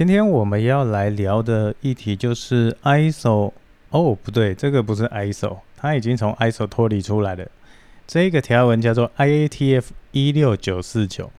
[0.00, 3.52] 今天我们要来聊的议题就是 ISO。
[3.90, 7.46] 哦，不对，这个不是 ISO，它已经从 ISO 脱离出来了。
[8.06, 11.30] 这个条文叫做 IATF 一六九四九。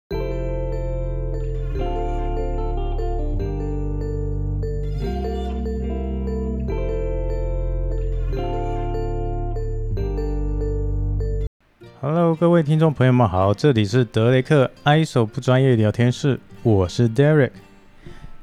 [11.99, 17.49] Hello，各位听众朋友们好，这里是德雷克 ISO 不专业聊天室，我是 Derek。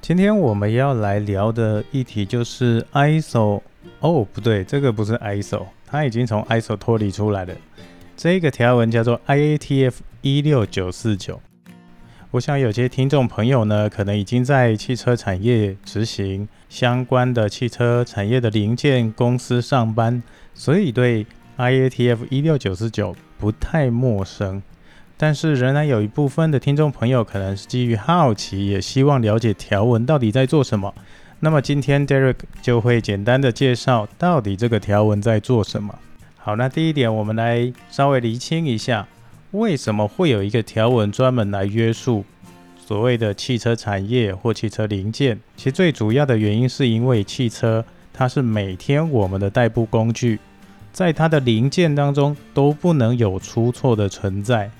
[0.00, 3.60] 今天我们要来聊的议题就是 ISO。
[4.00, 7.54] 哦，不对，这个不是 ISO，它已经从 ISO 脱离出来了。
[8.16, 11.40] 这个条文叫做 IATF 一六九四九。
[12.30, 20.22] 我想有些听众朋友呢，可能已经在汽车产业执行相关的汽车产业的零件公司上班，
[20.54, 21.26] 所以对
[21.56, 23.14] IATF 一六九四九。
[23.40, 24.60] 不太陌生，
[25.20, 30.94] 但是仍然有一部分的听众朋友可能是基于好奇，也希望了解条文到底在做什么。
[31.40, 35.98] 那么今天 Derek 就会简单的介绍到底这个条文在做什么。
[36.36, 39.08] 好，那第一点，我们来稍微厘清一下，
[39.50, 42.24] 为什么会有一个条文专门来约束
[42.76, 45.38] 所谓的汽车产业或汽车零件？
[45.56, 50.38] 其实最主要的原因是因为汽车它是每天我们的代步工具。
[50.92, 54.70] 在它的零件当中都不能有出错的存在。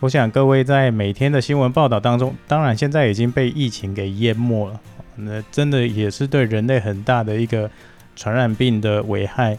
[0.00, 4.80] 我想各位在每天的新闻报道当中，当然现在已经被疫情给淹没了，
[5.16, 7.70] 那真的也是对人类很大的一个
[8.14, 9.56] 传染病的危害。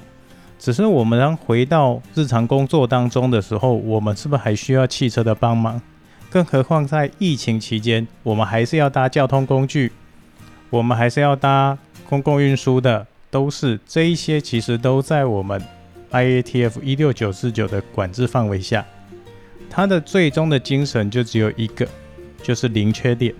[0.59, 5.81] 只是我们当回到日常工作当中的时候，我们是不是还需要汽车的帮忙？
[6.29, 9.91] 更何况在疫情期间，我们还是要搭交通工具，
[10.69, 15.61] 我们还是要搭公共运输的，都是这一些其实都在我们。
[16.11, 18.85] IATF 一六九四九的管制范围下，
[19.69, 21.87] 它的最终的精神就只有一个，
[22.41, 23.33] 就是零缺点。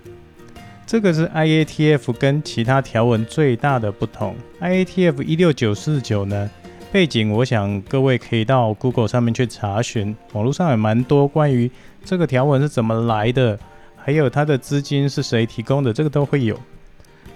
[0.86, 4.36] 这个是 IATF 跟其他条文最大的不同。
[4.60, 6.50] IATF 一六九四九呢，
[6.92, 11.70] 背景我想各位可以到 Google 上面去查询，网络上有蛮多关于
[12.04, 13.58] 这个条文是怎么来的，
[13.96, 16.58] 还有它的资金是谁提供的，这个都会有。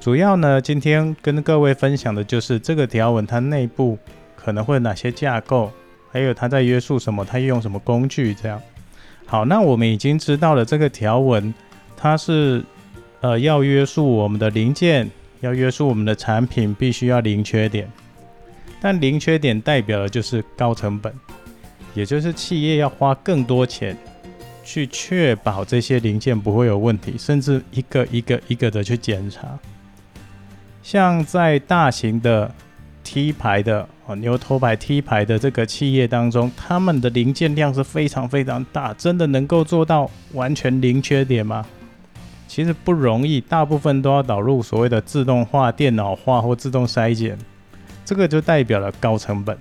[0.00, 3.98] 主要呢，今天跟各位分享的就是这个条文它内部。
[4.42, 5.70] 可能会有哪些架构，
[6.10, 8.32] 还有它在约束什么，它用什么工具？
[8.32, 8.59] 这样
[9.30, 11.54] 好，那我们已经知道了这个条文，
[11.96, 12.64] 它是
[13.20, 15.08] 呃要约束我们的零件，
[15.38, 17.88] 要约束我们的产品，必须要零缺点。
[18.80, 21.14] 但零缺点代表的就是高成本，
[21.94, 23.96] 也就是企业要花更多钱
[24.64, 29.56] 去确保这些零件不会有问题，甚至一个一个一个的去检查。
[30.82, 32.52] 像在大型的
[33.05, 34.16] T 牌的哦。
[34.16, 41.65] 牛头牌 T 牌的这个企业当中，他们的零件量是非常非常大，真的能够做到完全零缺点吗？
[42.47, 47.39] 其实不容易，大部分都要导入所谓的自动化、电脑化或自动筛检，
[48.05, 49.56] 这个就代表了高成本。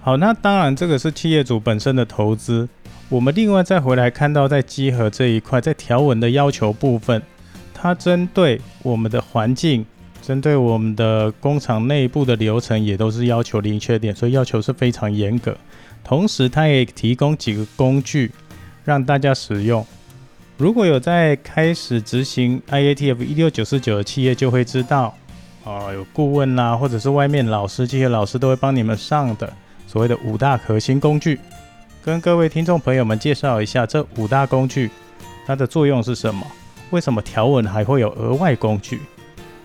[0.00, 2.68] 好，那当然这个是企业主本身的投资。
[3.10, 7.22] 我们另外再回来看到，在集合这一块，在条文的要求部分，
[7.74, 9.84] 它针对我们的环境。
[10.26, 15.54] 针对我们的工厂内部的流程，也都是要求零缺点，所以要求是非常严格。
[16.02, 18.30] 同时，它也提供几个工具
[18.84, 19.86] 让大家使用。
[20.56, 25.14] 如果有在开始执行 IATF 一六九四九的企业，就会知道，
[25.62, 29.52] 啊，有顾问啦，或者是外面老师，这些老师都会帮你们上的
[29.86, 31.38] 所谓的五大核心工具。
[32.02, 34.90] 跟各位听众朋友们介绍一下，这五大工具
[35.46, 36.46] 它的作用是什么？
[36.90, 39.00] 为什么条文还会有额外工具？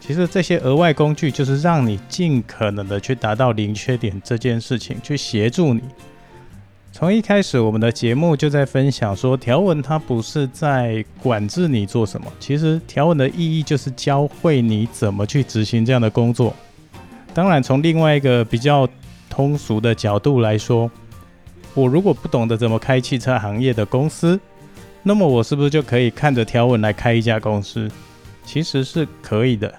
[0.09, 5.84] 其实这些额外工具就是让你尽可能的去达到零缺点这件事情，去协助你。
[6.92, 16.56] 从一开始，我们的节目就在分享说，条文它不是在管制你做什么，其实条文的意义就是教会你怎么去执行这样的工作。
[17.31, 18.90] 当然，从另外一个比较
[19.30, 20.90] 通俗的角度来说，
[21.75, 24.40] 我如果不懂得怎么开汽车行业的公司，
[25.03, 27.88] 那么我是不是就可以看着条文来开一家公司？
[28.44, 29.72] 其实是可以的。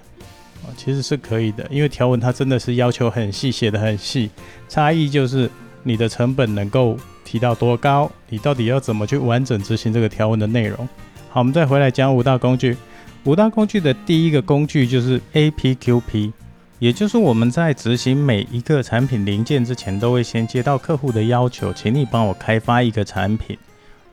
[0.77, 4.29] 其实是可以的，因为条文它真的是要求很细，写的很细。
[4.67, 5.49] 差异就是
[5.83, 10.87] 你的成本能够提到多高，你到底要怎么去完整执行这个条文的内容。
[11.29, 12.75] 好，我们再回来讲五大工具。
[13.23, 16.31] 五大工具的第一个工具就是 APQP，
[16.79, 23.57] 也就是我们在执行每一个产品零件之前，都会先接到客户的要求，请你帮我开发一个产品。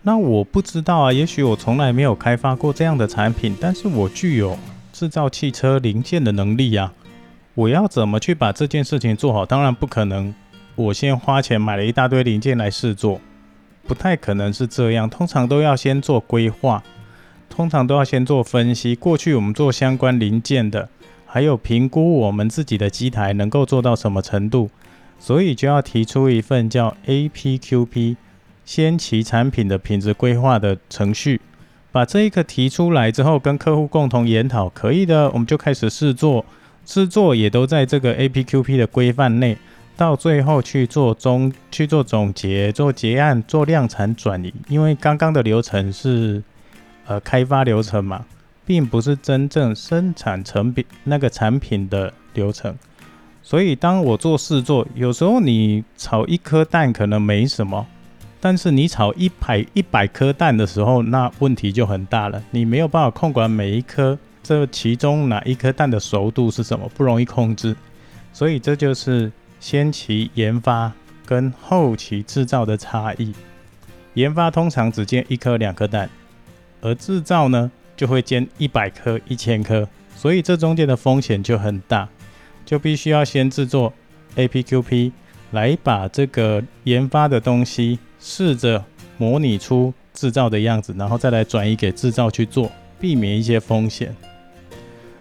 [0.03, 4.57] 那我不知道啊，也许我从来没有开发过这样的产品，但是我具有。
[4.99, 6.93] 制造汽车零件的能力呀，
[7.55, 9.47] 我要怎么去把这件事情做好？
[9.47, 10.35] 当然不可能，
[10.75, 13.21] 我先花钱买了一大堆零件来试做，
[13.87, 15.09] 不太可能是这样。
[15.09, 16.83] 通常都要先做规划，
[17.49, 18.97] 通常都要先做分析。
[18.97, 20.89] 过去我们做相关零件的，
[21.25, 24.69] 还有评估我们自己的机台能够做到什么程度，
[25.21, 28.17] 所以就要提出一份叫 APQP
[28.65, 31.41] 先期产品的品质规划的程序。
[31.91, 36.45] 把这一个提出来之后，跟客户共同研讨，可以的，我们就开始试做。
[36.85, 39.57] 试做也都在这个 APQP 的规范内。
[39.97, 46.41] 到最后去做中去做总结、做结案、做量产转移，因为刚刚的流程是
[47.05, 48.25] 呃开发流程嘛，
[48.65, 52.73] 并不是真正生产成品那个产品的流程。
[53.43, 57.85] 所以当我做试做，有时候你炒一颗蛋可能没什么，
[58.41, 62.43] 但是你炒一百一百颗蛋的时候，那问题就很大了。
[62.51, 67.77] 你没有办法控管每一颗这其中哪一颗蛋的熟度是什么，不容易控制。
[68.33, 69.31] 所以这就是。
[69.61, 70.93] 先期研发
[71.27, 73.35] 跟后期制造的差异，
[74.15, 76.09] 研发通常只煎一颗两颗蛋，
[76.81, 82.09] 而制造呢就会煎一百颗一千颗，所以这中间的风险就很大，
[82.65, 83.93] 就必须要先制作
[84.37, 85.11] APQP
[85.53, 88.85] 来把这个研发的东西试着
[89.17, 94.15] 模拟出制造的样子，然后再来转移给制造去做，避免一些风险。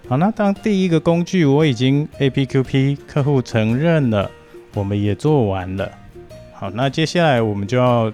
[0.08, 4.32] 好，那当第一个工具我已经 APQP 客户承认了，
[4.74, 5.92] 我们也做完了。
[6.54, 8.12] 好，那接下来我们就要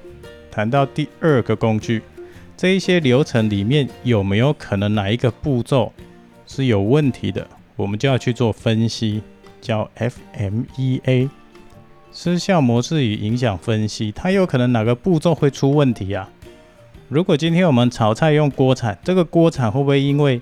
[0.51, 2.01] 谈到第二个工具，
[2.57, 5.93] 这一些流程里面有没有可能哪一个步骤
[6.45, 9.21] 是有问题的，我们就要去做分析，
[9.61, 11.29] 叫 FMEA
[12.13, 16.29] 失效模式与影响分析，它有可能哪个步骤会出问题啊？
[17.09, 20.39] 如果今天我们炒菜用锅铲，这个锅铲会不会因为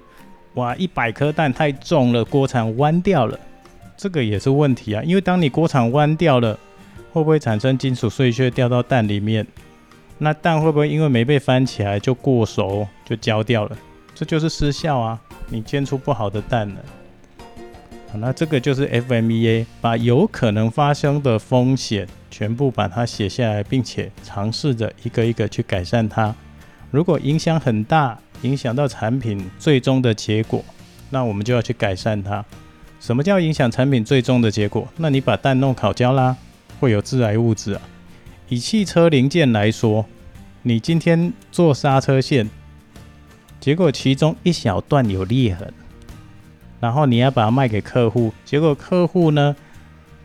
[0.56, 3.40] 哇，一百颗蛋太重了，锅铲弯掉了，
[3.96, 5.02] 这个也是问题啊。
[5.04, 6.60] 因为当你锅铲弯掉了，
[7.14, 9.48] 会不会产生金属碎屑掉到蛋里面？
[10.18, 13.78] 那蛋会不会因为没被翻起来就过熟就焦掉了？
[14.14, 16.76] 这就是失效啊，你煎出不好的蛋了。
[18.18, 26.36] 那这个就是 FMEA，把有可能发生的风险全部把它写下来，并且尝试着一个一个去改善它。
[26.90, 28.18] 如果影响很大。
[28.44, 30.66] 影响到产品最终的结果，
[31.12, 32.44] 那我们就要去改善它。
[33.00, 34.88] 什么叫影响产品最终的结果？
[34.98, 36.36] 那你把蛋弄烤焦啦，
[36.80, 37.82] 会有致癌物质啊。
[38.50, 40.04] 以汽车零件来说，
[40.64, 42.50] 你今天做刹车线，
[43.60, 45.72] 结果其中一小段有裂痕，
[46.82, 49.56] 然后你要把它卖给客户，结果客户呢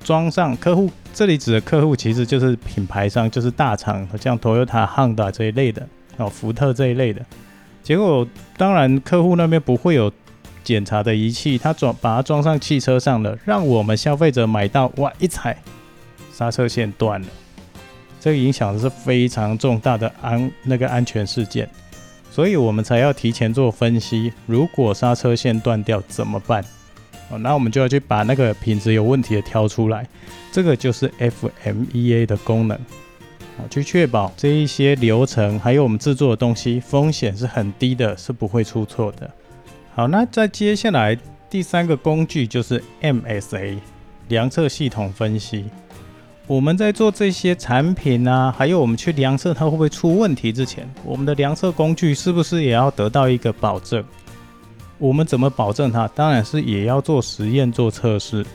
[0.02, 5.86] 装上客户，这里指的客户其实就是品牌商，就是大厂，像 Toyota、Honda 这一类的，
[6.16, 7.24] 哦，福特这一类的。
[7.82, 8.26] 结果
[8.56, 10.10] 当然，客户那边不会有
[10.64, 15.56] 检查的仪器，他装把它装上汽车上了，让我们消费者买到，哇，一踩
[16.32, 17.28] 刹车线断了，
[18.18, 21.68] 这个影响的是非常重大的安那个安全事件，
[22.36, 26.62] 所以我们才要提前做分析，如果刹车线断掉怎么办？
[27.30, 30.06] 哦，那我们就要去把那个品质有问题的挑出来，
[30.52, 32.78] 这个就是 FMEA 的功能。
[33.56, 39.30] 好，去确保这一些流程，还有我们制作的东西风险是很低的，是不会出错的。
[39.94, 41.16] 好，那在接下来
[41.48, 43.78] 第三个工具就是 MSA
[44.28, 45.64] 量测系统分析。
[46.46, 54.04] 我们在做这些产品啊，还有我们去量测它会不会出问题之前，我们的量测工具是不是也要得到一个保证？
[54.98, 56.06] 我们怎么保证它？
[56.14, 58.46] 当然是也要做实验做测试。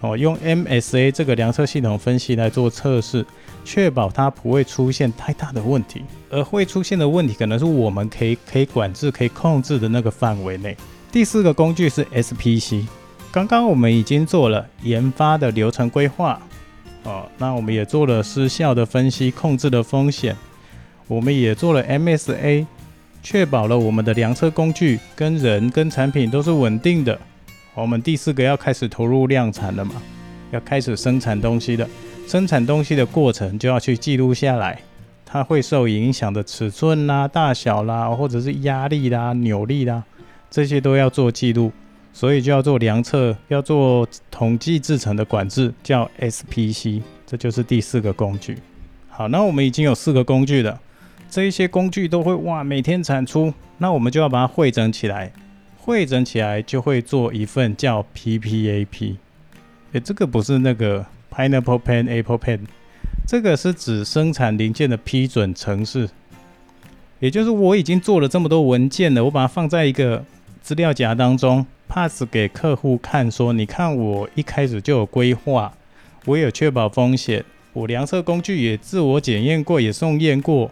[0.00, 3.24] 哦，用 MSA 这个量测系统分析来做测试。
[3.64, 10.76] 确保它不会出现太大的问题，而会出现的问题可能是我们可以可以管制、可以控制的那个范围内。
[11.12, 12.84] 第四个工具是 SPC，
[13.30, 16.42] 刚刚我们已经做了研发的流程规划，
[17.04, 20.36] 哦，那我们也做了失效的分析、控制的风险，
[21.08, 22.66] 我们也做了 MSA，
[23.22, 27.18] 确保了我们的量测工具跟人跟产品都是稳定的。
[27.74, 29.94] 我们第四个要开始投入量产了嘛？
[30.52, 31.88] 要开始生产东西的。
[32.28, 34.80] 生产东西的过程就要去记录下来，
[35.26, 40.04] 它会受影响的尺寸啦、大小啦，或者是压力啦、扭力啦，
[40.48, 41.72] 这些都要做记录，
[42.12, 48.58] 所以就要做量测，要做统计制成的管制，叫 SPC，这就是第四个工具。
[49.08, 50.80] 好，那我们已经有四个工具了，
[51.30, 55.32] 这一些工具都会哇每天产出，那我们就要把它汇整起来，
[55.76, 59.16] 汇整起来就会做一份叫 PPAP。
[59.92, 61.06] 诶，这个不是那个。
[61.34, 62.60] Pineapple Pen, Apple Pen，
[63.26, 66.06] 这个是指生产零件的批准程式，
[67.20, 70.22] 也就是我已经做了这么多文件了，我把它放在一个
[70.60, 75.74] 资料夹当中，pass 给客户看，说你看我一开始就有规划，
[76.24, 77.44] 我有确保风险，
[77.74, 80.70] 我量测工具也自我检验过，也送验过，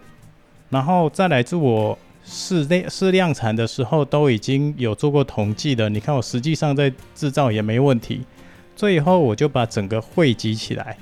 [0.71, 5.87] 然后再来自我试量试量产的时候都已经有做过统计的。
[5.89, 8.21] 你看我实际上在制造也没问题。
[8.75, 10.97] 最后我就把整个汇集起来，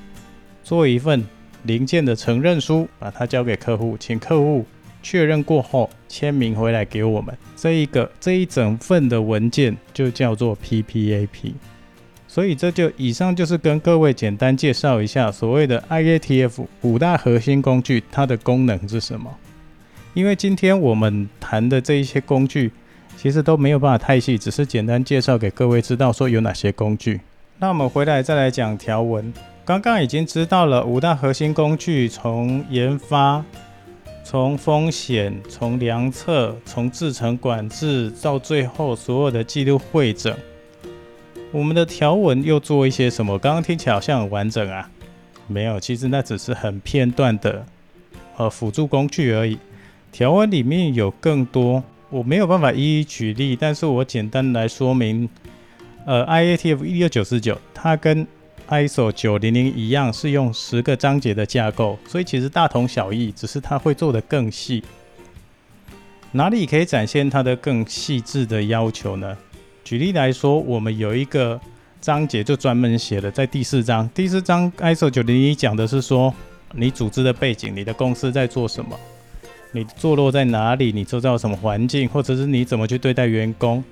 [0.66, 1.26] 做一份
[1.64, 4.66] 零件的承认书，把它交给客户，请客户
[5.02, 7.36] 确认过后签名回来给我们。
[7.56, 11.54] 这一个这一整份的文件就叫做 PPAP。
[12.28, 19.36] 所以这就以上就是跟各位简单介绍一下所谓的 IATF 五大核心工具它的功能是什么。
[20.14, 22.72] 因为今天我们谈的这一些工具
[23.18, 27.20] 其实都没有办法太细，只是简单介绍给各位知道说有哪些工具。
[27.58, 29.34] 那我们回来再来讲条文。
[29.66, 33.44] 刚刚已经知道了五大核心工具，从研发、
[34.32, 40.38] 从风险、从量测、从制成管制，到最后所有的记录会诊。
[41.52, 43.40] 我们的条文又做一些什么？
[43.40, 44.88] 刚刚听起来好像很完整啊，
[45.48, 47.66] 没有，其实那只是很片段的
[48.38, 49.58] 呃辅助工具而已。
[50.12, 55.28] 条文里面有更多，我没有办法一一举例，但是我简单来说明。
[56.06, 58.28] 呃，IATF 一六九四九，它跟
[58.70, 64.84] ISO 九零零一样，是用十个章节的架构，所以其实大同小异，只是它会做得更细。
[66.34, 69.36] 哪里可以展现它的更细致的要求呢？
[69.84, 71.60] 举例来说，我们有一个
[72.00, 76.32] 章节就专门写了，在第四章，第四章 ISO 九零零一讲的是说，
[76.74, 78.96] 你组织的背景，你的公司在做什么，
[79.72, 83.84] 你坐落在哪里，你周遭什么环境，或者是你怎么去对待员工。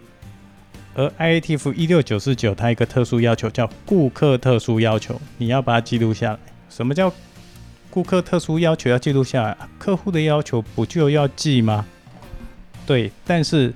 [0.98, 6.40] 而 IATF 一六九四九，它一个特殊要求叫顾客特殊要求，你要把它记录下来。
[6.72, 7.14] 什么叫
[7.92, 9.56] 顾客特殊要求要记录下来？
[9.78, 11.86] 客户的要求不就要记吗？
[12.88, 13.72] 对，但是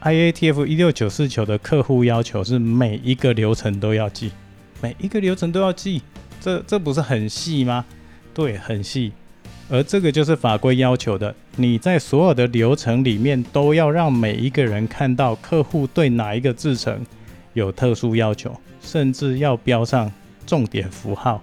[0.00, 4.32] IATF 一六九四九的客户要求是每一个流程都要记，
[4.80, 6.00] 每一个流程都要记，
[6.40, 7.84] 这这不是很细吗？
[8.32, 9.12] 对，很细。
[9.72, 17.00] 而这个就是法规要求的，你在所有的流程里面都要让每一个人看到客户对哪一个制成
[17.54, 20.12] 有特殊要求，甚至要标上
[20.46, 21.42] 重点符号。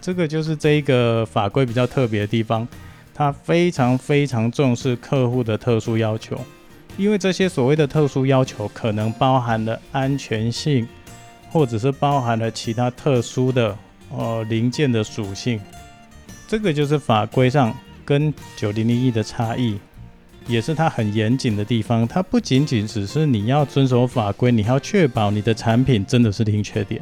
[0.00, 2.68] 这个就是这一个法规比较特别的地方，
[3.12, 6.38] 它非常非常重视客户的特殊要求，
[6.96, 10.86] 因为这些所谓的特殊要求可能包含了安全性，
[11.50, 13.76] 或者是包含了其他特殊的
[14.16, 15.58] 呃零件的属性。
[16.46, 17.74] 这个就是法规上
[18.04, 19.78] 跟九零零一的差异，
[20.46, 22.06] 也是它很严谨的地方。
[22.06, 27.00] 它不仅仅只是你要遵守法规，你要确保你的产品真的是零缺点。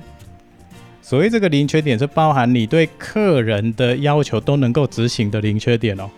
[1.02, 6.08] 所谓这个零缺点，是包含你对客人的要求都能够执行的零缺点哦，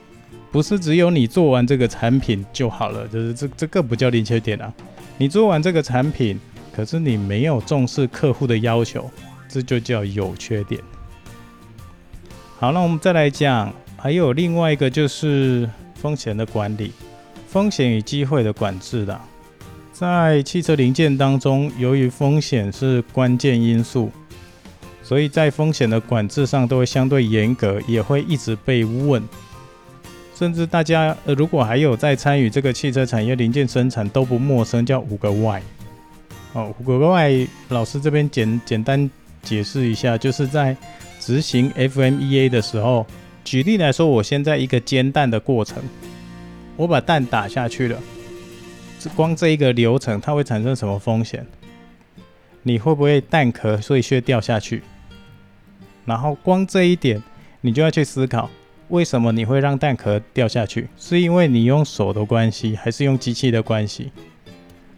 [0.52, 4.73] 不是只有你做完这个产品就好了，就是这这个不叫零缺点啊。
[5.16, 6.38] 你做完这个产品，
[6.76, 9.11] 可是你没有重视客户的要求，
[9.49, 10.78] 这就叫有缺点。
[12.58, 16.92] 好，那我们再来讲，还有另外一个就是风险的管理，
[17.49, 19.20] 风险与机会的管制的。
[19.92, 24.11] 在汽车零件当中，由于风险是关键因素，
[25.02, 29.23] 所以在风险的管制上都会相对严格，也会一直被问。
[30.34, 35.62] 甚至大家呃，如果还有在参与这个汽车产业零件生产，都不陌生，叫五个 Y。
[36.54, 39.08] 哦，五个 Y，老师这边简简单
[39.42, 40.76] 解释一下，就是在
[41.25, 43.07] 执行 FMEA 的时候，
[43.45, 45.83] 举例来说，我现在一个煎蛋的过程，
[46.76, 47.99] 我把蛋打下去了，
[49.16, 51.47] 光这一个流程，它会产生什么风险？
[52.62, 54.83] 你会不会蛋壳碎屑掉下去？
[56.04, 57.23] 然后光这一点，
[57.62, 58.50] 你就要去思考，
[58.88, 60.88] 为什么你会让蛋壳掉下去？
[60.99, 64.12] 是因为你用手的关系，还是用机器的关系？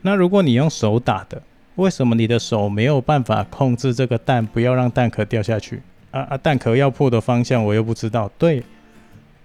[0.03, 1.41] 那如果你用手打的，
[1.77, 5.83] 为什么你的手没有办法控制这个蛋，不要让蛋壳掉下去？
[6.17, 6.37] 啊啊！
[6.39, 8.63] 蛋壳要破的方向我又不知道，对，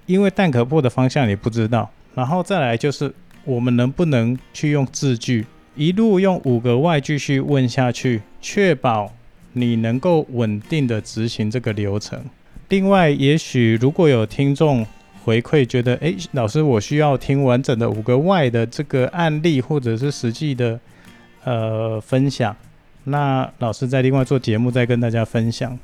[0.05, 1.89] 因为蛋壳破的方向你不知道。
[2.15, 3.13] 然后再来就是
[3.43, 9.11] 我们能不能去用字句，一路用五个外继续问下去，确保
[9.53, 12.23] 你能够稳定的执行这个流程。
[12.69, 14.85] 另外，也许如果有听众
[15.25, 20.79] 回馈觉得，诶，老师我需要听完整的五个外的这个案例或者是实际的
[21.43, 22.55] 呃分享，
[23.03, 25.77] 那老师再另外做节目再跟大家分享。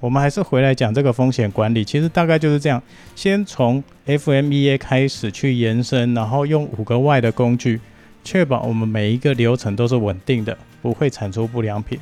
[0.00, 2.80] 我们还是回来讲这个风险管理，其实大概就是这样：
[3.16, 7.80] 先从 FMEA 开始去延伸，然后用五个 Y 的工具，
[8.22, 11.98] 确保我们每一个流程都是稳定的，不会产出不良品。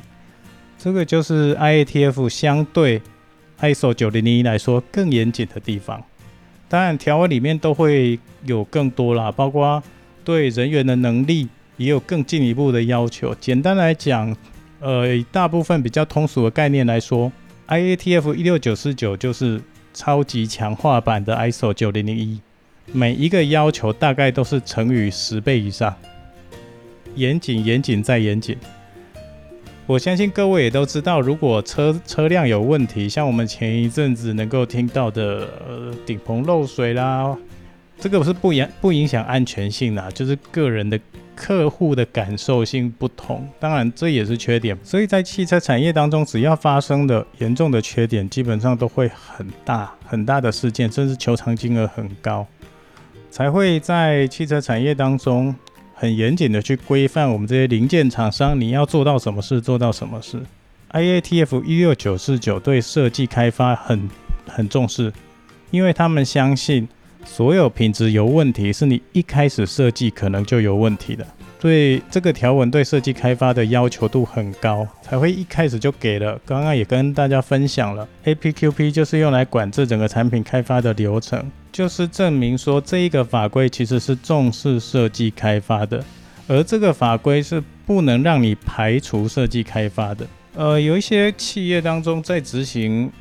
[0.77, 3.01] 这个就是 IATF 相对
[3.59, 6.03] ISO 九零零一来说更严谨的地方。
[6.69, 9.81] 当然，条文里面都会有更多啦，包括
[10.23, 13.33] 对人员的能力也有更进一步的要求。
[13.39, 14.37] 简单来讲，
[14.81, 17.31] 呃，大部分比较通俗的概念来说。
[17.67, 19.61] IATF 一六九四九就是
[19.93, 22.39] 超级强化版的 ISO 九零零一，
[22.93, 25.93] 每一个要求大概都是乘以十倍以上，
[27.15, 28.57] 严谨、严谨再严谨。
[29.85, 37.37] 我相信各位也都知道，如果车车辆有问题，像我们前一阵子能够听到的，呃，顶棚漏水啦，
[37.99, 40.99] 这个不是不影不影响安全性的，就是个人的
[41.35, 44.77] 客户的感受性不同，当然这也是缺点。
[44.83, 52.45] 所以在汽车产业当中，只要发生的严重的缺点，基本上都会很大很大的事件，甚至求偿金额很高，
[53.31, 55.55] 才会在汽车产业当中。
[55.99, 60.39] 很严谨的去规范我们这些零件厂商，你要做到什么事，做到什么事。
[60.91, 64.07] IATF 一六九四九对设计开发很
[64.47, 65.11] 很重视，
[65.71, 66.87] 因为他们相信
[67.27, 71.23] 所有品质有问题是你一开始设计可能就有问题的。
[71.59, 76.39] 对这个条文对设计开发的要求度很高，才会一开始就给了。
[76.45, 86.03] 刚刚也跟大家分享了，APQP 就是用来管制整个产品开发的流程，就是证明说这一个法规其实是重视设计开发的，
[86.47, 90.25] 而这个法规是不能让你排除设计开发的。
[90.55, 93.11] 呃，有一些企业当中在执行，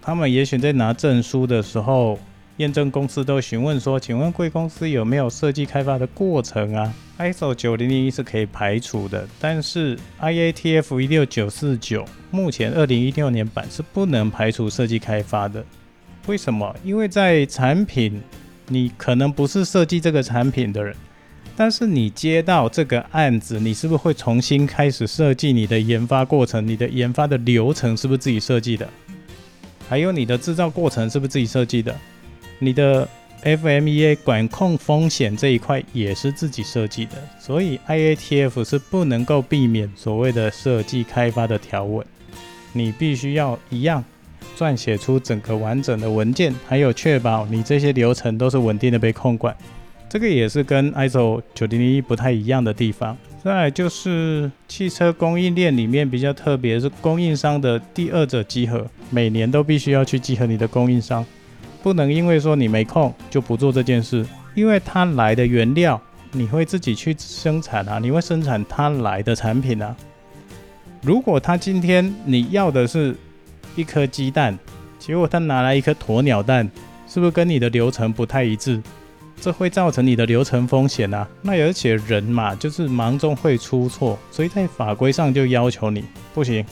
[0.00, 2.18] 他们也许在拿证书的时候。
[2.60, 15.64] 验证公司都询问说：“请问贵公司有没有设计开发的过程啊？”ISO 九零零一是可以排除的，但是 IATF 一六九四九目前二零一六年版是不能排除设计开发的。
[16.26, 16.76] 为什么？
[16.84, 18.20] 因为在产品，
[18.68, 20.94] 你可能不是设计这个产品的人，
[21.56, 26.66] 但是你接到这个案子，你是不是会重新开始设计你的研发过程？
[26.68, 28.86] 你的研发的流程是不是自己设计的？
[29.88, 31.98] 还有你的制造过程是不是自己设计的？
[32.62, 33.08] 你的
[33.42, 42.06] FMEA 管控风险这一块也是自己设计的，所以 IATF 是不能够避免所谓的设计开发的条文，
[42.74, 44.04] 你必须要一样
[44.58, 49.56] 撰写出整个完整的文件，还有确保你这些流程都是稳定的被控管，
[50.06, 53.16] 这个也是跟 ISO 9001不太一样的地方。
[53.42, 61.24] 再就是汽车供应链里面比较特别，是供应商的第二者集合，每年都必须要去集合你的供应商。
[61.82, 66.00] 不能因为说你没空就不做这件事，因为他来的原料
[66.32, 69.94] 你会自己去生产啊，你会生产他来的产品啊。
[71.02, 73.16] 如果他今天你要的是
[73.74, 74.58] 一颗鸡蛋，
[74.98, 76.70] 结果他拿来一颗鸵鸟蛋，
[77.08, 78.82] 是不是跟你的流程不太一致？
[79.40, 81.26] 这会造成你的流程风险啊。
[81.40, 86.62] 那而且人嘛，就是忙中会出错，所以在法规上就要求你不行。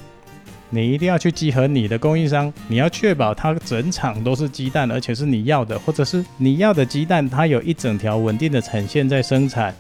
[0.70, 9.74] 你一定要去集合你的供应商，你要确保它整场都是鸡蛋，而且是你要的，或者是你要的鸡蛋，它有一整条稳定的产线在生产，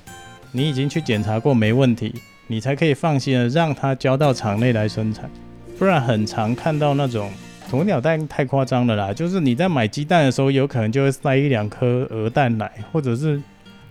[0.50, 2.14] 你已经去检查过没问题，
[2.46, 5.30] 你才可以放心的让它交到厂内来生产。
[5.78, 7.30] 不然很常看到那种
[7.70, 13.38] 鸵鸟蛋太夸张了啦，就是你在买鸡蛋的时候，有可能就会塞一两颗鹅蛋来，或者是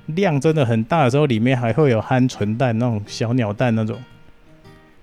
[0.07, 3.99] 量真的很大的时候，里面还会有鹌鹑蛋那种小鸟蛋那种。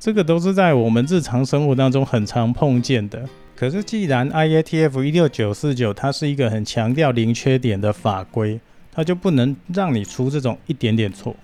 [0.04, 3.26] 这个都是在我们日常生活当中很常碰见的。
[3.56, 8.60] 可是，既然 IATF 一六九四九它是一个很强调零缺点的法规，
[8.92, 11.34] 它就不能让你出这种一点点错。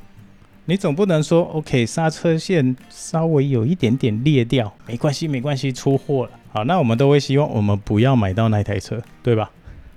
[0.66, 6.32] 你总不能说 OK 刹车线稍微有一点点裂掉，没关系，没关系，出货了。
[6.52, 9.50] 好，那我们都会希望我们不要买到那台车，对吧？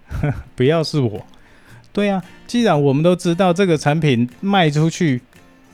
[0.56, 1.21] 不要是我。
[1.91, 5.19] 对啊，既然我们都知道这个产品卖出去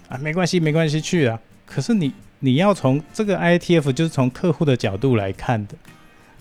[0.07, 1.39] 啊，没关系，没关系，去啊。
[1.67, 2.11] 可是你。
[2.39, 5.75] 你要从这个 ITF 就是从客户的角度来看的，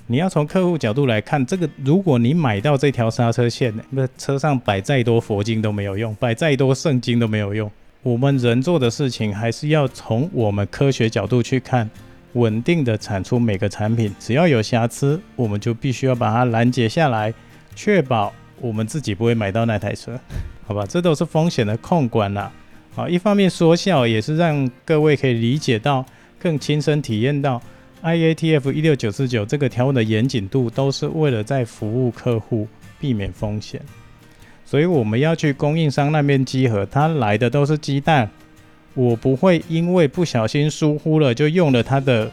[0.07, 7.71] 你要从客户角度来看这个，如果你买到这条刹车线，那车上摆再多佛经都没有用，摆再多圣经都没有用。
[8.05, 11.91] 我们人做的事情还是要从我们科学角度去看，
[12.35, 17.35] 稳定的产出每个产品，只要有瑕疵，我们就必须要把它拦截下来，
[17.75, 20.19] 确保我们自己不会买到那台车，
[20.65, 20.87] 好吧？
[20.89, 22.53] 这都是风险的控管啦。
[23.07, 26.07] 一方面说笑，也是让各位可以理解到，
[26.39, 27.61] 更亲身体验到
[28.03, 32.67] IATF 一六九四九这个条文的严谨度，都是为了在服务客户，
[32.99, 33.83] 避免风险。
[34.65, 38.31] 所以我们要去供应商那边集合，他来的都是鸡蛋，
[38.95, 42.31] 我不会因为不小心疏忽了，就用了他的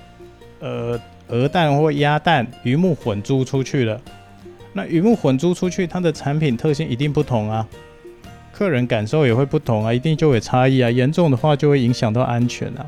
[0.60, 4.00] 呃鹅蛋或鸭蛋，鱼目混珠出去了。
[4.74, 7.66] 那鱼目混珠出去，它的产品特性一定不同啊。
[8.58, 12.86] 客人感受也会不同啊，一定就会差异啊，严重的话就会影响到安全啊，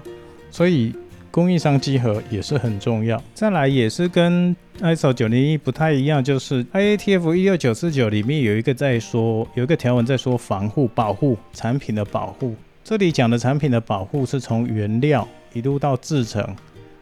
[0.49, 0.93] 所以
[1.30, 3.21] 供应商集合也是很重要。
[3.34, 12.56] 再来也是跟 ISO 九零一不太一样，就是 IATF 一六九四九里面有一个在说，有一个条文在说防护保护产品的保护。
[12.82, 16.56] 这里讲的产品的保护是从原料一路到制成，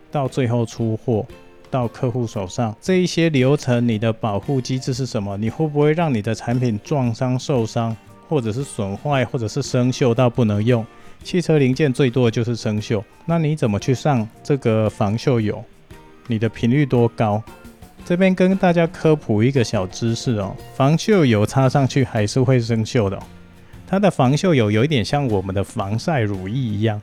[0.09, 1.23] 到最后出货，
[1.69, 5.37] 到客户手上，这一些流程你的保护机制是什么？
[5.37, 7.95] 你会不会让你的产品撞伤、受伤，
[8.27, 10.85] 或者是损坏，或者是生锈到不能用？
[11.23, 15.63] 汽车零件最多的就是生锈，那你怎么去上这个防锈油？
[16.27, 17.41] 你的频率多高？
[18.03, 23.17] 这边跟大家科普一个小知识哦，防锈油擦上去还是会生锈的。
[23.87, 27.01] 它的防锈油有一点像我们的防晒乳液一样，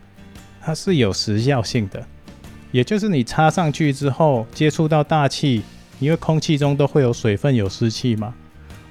[0.61, 2.05] 它是有时效性的，
[2.71, 5.63] 也就是你擦上去之后接触到大气，
[5.99, 8.33] 因为空气中都会有水分、有湿气嘛，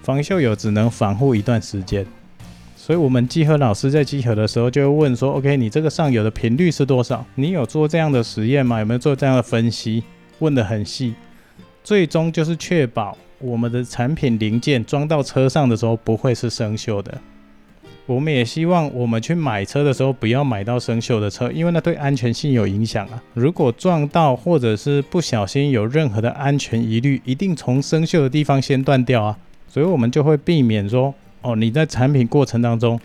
[0.04, 2.06] 防锈油只能防护一段时间。
[2.84, 7.24] 所以，我们集合老师在集合的时候就会问说：“OK，你这个上游的频率是多少？
[7.36, 8.80] 你有做这样的实验吗？
[8.80, 10.02] 有没有做这样的分析？
[10.40, 11.14] 问得很细。”
[11.86, 17.22] 最终就是确保我们的产品零件装到车上的时候不会是生锈的。
[18.08, 23.22] 我们也希望我们去买车的时候不要买到生锈的车，因为那对安全性有影响啊。
[23.36, 29.38] 如果撞到或者是不小心有任何的安全疑虑，一定从生锈的地方先断掉啊。
[29.68, 33.00] 所以我们就会避免说，哦，你在产品过程当中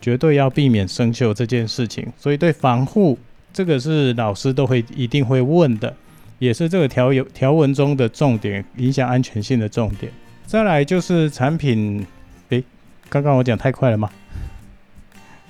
[0.00, 2.06] 绝对要避免生锈这件事情。
[2.16, 3.18] 所以对防护
[3.52, 5.94] 这个是老师都会一定会问的。
[6.38, 10.10] 也是这个条有条文中的重点，影响安全性的重点。
[10.46, 12.06] 再来就是产品，
[12.48, 12.64] 诶，
[13.10, 14.10] 刚刚我讲太快了吗？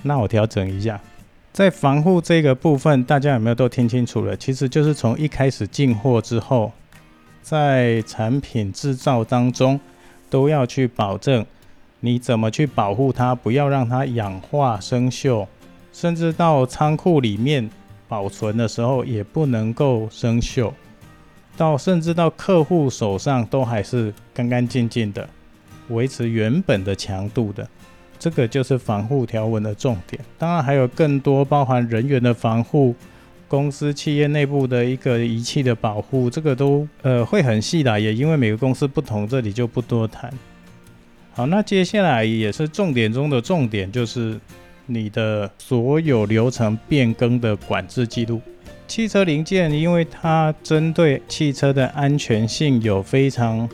[0.02, 1.00] 那我调整一下，
[1.52, 4.36] 在防护这个部分，大家有没有都听清楚了？
[4.36, 6.72] 其实就是从一开始进货之后，
[7.40, 9.78] 在产品制造当中，
[10.28, 11.46] 都要去保证
[12.00, 15.46] 你怎么去保护它，不要让它氧化生锈，
[15.92, 17.70] 甚至到仓库里面。
[18.08, 20.72] 保存的时候也不能够生锈，
[21.56, 25.28] 到甚至到客户手上都还是干干净净的，
[25.90, 27.68] 维持原本的强度的，
[28.18, 30.20] 这个就是防护条文的重点。
[30.36, 32.96] 当然还有更多包含人员的防护、
[33.46, 40.28] 公司企业内部的一个仪器的保护，这个都呃会很细的，也因为每个公司不同，这里就不多谈。
[41.40, 44.38] 好，那接下来也是重点中的重点，就是。
[44.84, 48.40] 你的所有流程变更的管制记录，
[48.88, 53.68] 汽车零件，因为它针对汽车的安全性有非常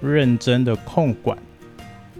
[0.00, 1.36] 认真的控管，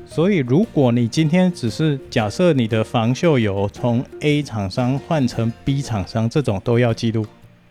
[0.05, 7.25] 所以如果你今天只是假设你的防锈油从 A 厂商换成 B 厂商，这种都要记录，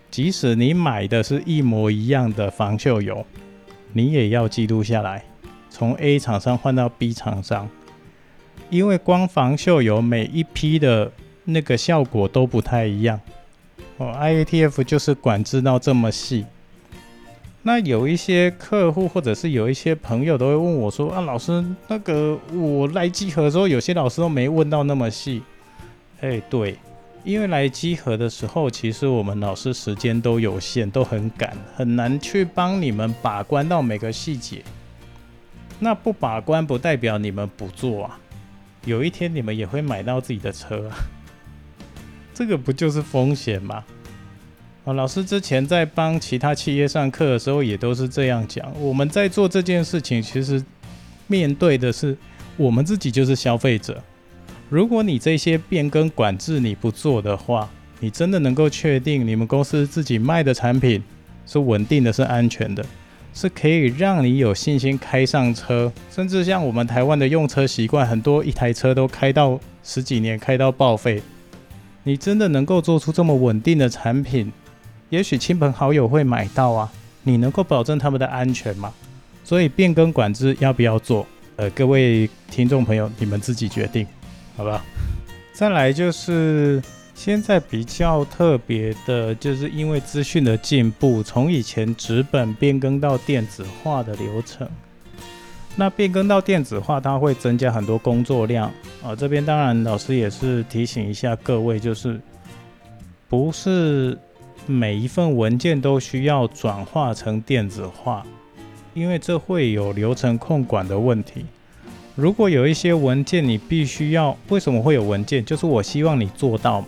[0.10, 3.24] 即使你买的是一模一样的防锈油，
[3.94, 5.24] 你也要记录下来，
[5.72, 7.68] 从 A 厂商换到 B 厂商。
[8.70, 11.12] 因为光防锈油每一批的
[11.46, 13.20] 那个效果都不太一样
[13.98, 16.46] 哦，IATF 就是管制到这么细。
[17.64, 25.42] 那有一些客户或者是有一些朋友都会问我说：“啊，老师，那个我来集合的时候，有些老师都没问到那么细。”
[26.22, 26.78] 哎，对，
[27.24, 34.64] 因为来集合的时候，其实我们老师时间都有限，都很赶，很难去帮你们把关到每个细节。
[35.84, 38.20] 那不把关不代表你们不做啊。
[38.86, 40.90] 有一天你们也会买到自己的车，
[42.34, 43.84] 这个不就是风险吗？
[44.86, 48.72] 啊，老师之前在帮其他企业上课的时候也都是这样讲。
[48.80, 50.64] 我们在做这件事情，其实
[51.26, 52.16] 面对的是
[52.58, 54.02] 我们自己就是消费者。
[54.70, 61.04] 如果你这些变更管制你不做的话，你真的能够确定你们公司自己卖的产品
[61.46, 62.84] 是稳定的、是安全的？
[63.34, 71.22] 是可以让你有信心开上车，甚至像我们台湾的用车习惯，很多一台车都开到十几年，开到报废。
[72.04, 74.52] 你真的能够做出这么稳定的产品，
[75.10, 76.92] 也许亲朋好友会买到啊。
[77.24, 78.92] 你能够保证他们的安全吗？
[79.44, 81.26] 所以变更管制要不要做？
[81.56, 84.06] 呃，各位听众朋友，你们自己决定，
[84.58, 84.84] 好吧？
[85.54, 86.82] 再来就是。
[87.14, 94.68] 现在比较特别的，就是因为资讯的进步，从以前纸本变更到电子化的流程。
[95.76, 98.70] 那变更到电子化，它会增加很多工作量
[99.02, 99.16] 啊。
[99.16, 102.20] 这边当然老师也是提醒一下各位，就是
[103.30, 104.18] 不是
[104.66, 108.26] 每一份文件都需要转化成电子化，
[108.94, 111.46] 因为这会有流程控管的问题。
[112.16, 115.44] 如果有一些文件你必须要，为什么会有文件？
[115.46, 116.88] 就是我希望你做到嘛。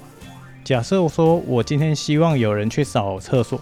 [0.64, 3.60] 假设说，我今天希望有人去扫厕所，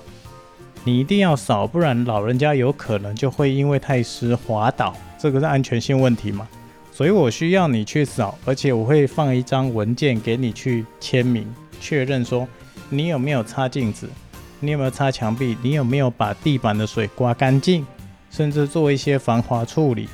[0.83, 6.47] 你一定要扫，不然老人家有可能就会因为太湿滑倒，这个是安全性问题嘛？
[6.91, 11.43] 所以我需要你去扫，而且我会放一张文件给你去签名，
[11.79, 12.47] 确认说
[12.89, 14.07] 你有没有擦镜子，
[14.59, 17.83] 你有没有擦墙壁，你有没有把地板的水刮干净，
[18.29, 20.07] 甚至做一些防滑处理。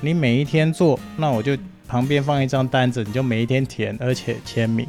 [0.00, 4.84] 你每一天做，那我就旁边放一张单子，你就每一天填，而且签名。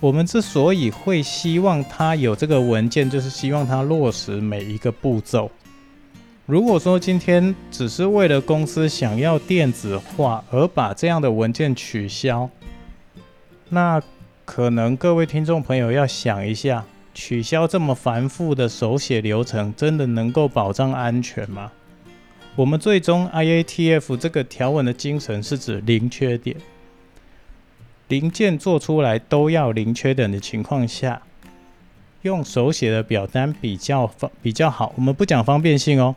[0.00, 5.50] 我们之所以会希望它有这个文件，就是希望它落实每一个步骤。
[6.46, 12.48] 如果说今天只是为了公司想要电子化而把这样的文件取消，
[13.68, 14.00] 那
[14.44, 21.70] 可能各位听众朋友要想一下，取消这么繁复的手写流程，真的能够保障安全吗？
[22.54, 26.56] 我们最终 IATF 这个条文的精神是指零缺点。
[28.08, 31.20] 零件做出来都要零缺点的情况下，
[32.22, 34.94] 用手写的表单比较方比较好。
[34.96, 36.14] 我们不讲方便性哦，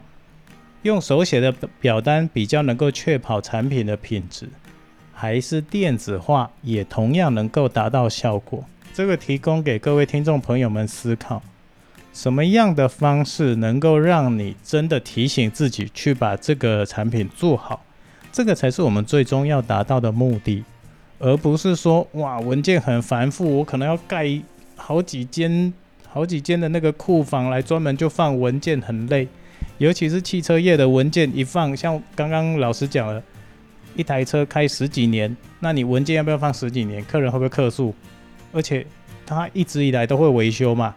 [0.83, 1.51] 用手写的
[1.81, 4.47] 表单比较能够确保产品的品质，
[5.13, 8.63] 还是电子化也同样能够达到效果。
[8.93, 11.43] 这个提供给各位听众朋友们思考，
[12.13, 17.83] 什么样的方式能够让你真的提醒自己去把这个产品做好，
[18.31, 20.63] 这个才是我们最终要达到的目的。
[21.21, 24.27] 而不是说哇文件很繁复，我可能要盖
[24.75, 25.71] 好几间
[26.07, 29.27] 好几间的那个库房来专门就放文件，很累。
[29.77, 33.21] 尤其是汽车业的文件一放，像刚刚老师讲了，
[33.95, 37.03] 一台车开十几年，那你文件要不要放十几年？
[37.05, 37.93] 客人会不会客诉？
[38.51, 38.85] 而且
[39.25, 40.95] 他一直以来都会维修嘛，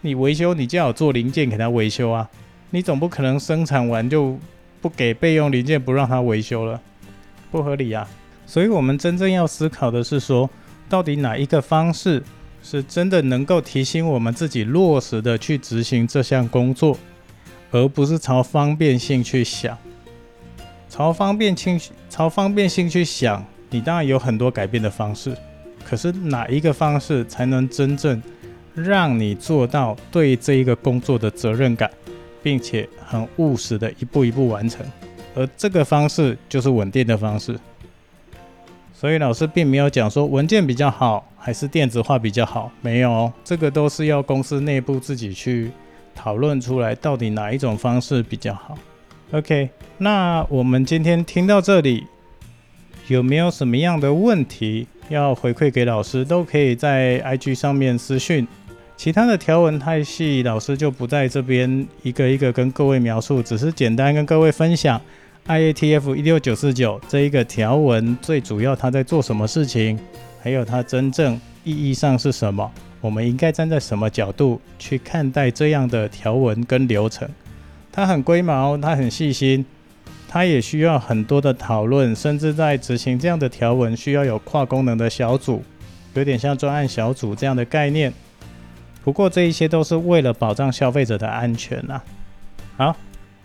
[0.00, 2.28] 你维修你就要做零件给他维修啊，
[2.70, 4.38] 你总不可能生产完就
[4.80, 6.80] 不给备用零件不让他维修了，
[7.50, 8.08] 不合理啊。
[8.46, 10.48] 所以，我们真正要思考的是说，
[10.88, 12.22] 到底哪一个方式
[12.62, 16.96] 是真的能够提醒我们自己落实的去执行这项工作，
[17.72, 19.76] 而不是朝方便性去想。
[20.88, 21.78] 朝方便性、
[22.08, 25.36] 朝方便性去想，你当然有很多改变的方式。
[25.84, 28.22] 可是，哪一个方式才能真正
[28.74, 31.90] 让你做到对这一个工作的责任感，
[32.42, 34.86] 并且很务实的一步一步完成？
[35.34, 37.58] 而这个方式就是稳定的方式。
[38.98, 45.70] 所以老师并没有讲说文件比较好还是电子化比较好，没有，这个都是要公司内部自己去
[46.14, 48.76] 讨论出来，到底哪一种方式比较好。
[49.32, 52.06] OK，那我们今天听到这里，
[53.08, 58.48] 有没有什么样的问题要回馈给老师，都可以在 IG 上面私讯。
[58.96, 64.98] 其他的条文太细，老师就不在这边一个一个跟各位描述，只是简单跟各位分享。
[65.48, 69.96] IATF 一六九四九这一个条文最主要它在做什么事情，
[70.42, 72.68] 还有它真正意义上是什么？
[73.00, 77.28] 我们应该站在什么角度去看待这样的条文跟流程？
[77.92, 79.64] 它很龟毛，它很细心，
[80.28, 85.62] 它也需要很多的讨论，甚至在执行这样的条文需要有跨功能的小组，
[86.14, 88.12] 有点像专案小组这样的概念。
[89.04, 92.02] 不过这一些都是为了保障消费者的安全啊。
[92.76, 92.96] 好。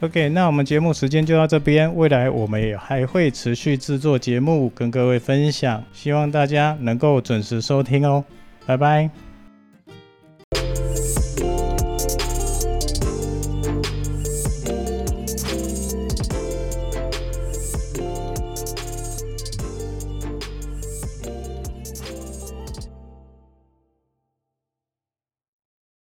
[0.01, 1.95] OK，那我们节目时间就到这边。
[1.95, 8.23] 未来我们也还会持续制作节目跟各位分享，希望大家能够准时收听哦。
[8.65, 9.30] 拜拜。